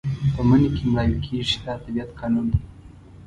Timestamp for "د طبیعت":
1.77-2.09